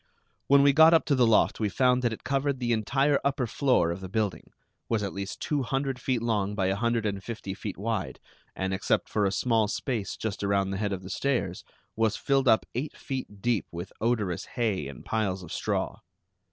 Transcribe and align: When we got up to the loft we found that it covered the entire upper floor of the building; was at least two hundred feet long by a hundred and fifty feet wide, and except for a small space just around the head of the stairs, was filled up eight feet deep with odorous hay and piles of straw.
When 0.47 0.63
we 0.63 0.73
got 0.73 0.95
up 0.95 1.05
to 1.05 1.13
the 1.15 1.27
loft 1.27 1.59
we 1.59 1.69
found 1.69 2.01
that 2.01 2.11
it 2.11 2.23
covered 2.23 2.59
the 2.59 2.71
entire 2.73 3.19
upper 3.23 3.45
floor 3.45 3.91
of 3.91 4.01
the 4.01 4.09
building; 4.09 4.49
was 4.89 5.03
at 5.03 5.13
least 5.13 5.39
two 5.43 5.61
hundred 5.61 6.01
feet 6.01 6.23
long 6.23 6.55
by 6.55 6.65
a 6.65 6.75
hundred 6.75 7.05
and 7.05 7.23
fifty 7.23 7.53
feet 7.53 7.77
wide, 7.77 8.19
and 8.55 8.73
except 8.73 9.09
for 9.09 9.25
a 9.25 9.31
small 9.31 9.67
space 9.67 10.17
just 10.17 10.43
around 10.43 10.71
the 10.71 10.77
head 10.79 10.91
of 10.91 11.03
the 11.03 11.11
stairs, 11.11 11.63
was 11.95 12.17
filled 12.17 12.47
up 12.47 12.65
eight 12.73 12.97
feet 12.97 13.43
deep 13.43 13.67
with 13.71 13.93
odorous 14.01 14.45
hay 14.55 14.87
and 14.87 15.05
piles 15.05 15.43
of 15.43 15.53
straw. 15.53 15.97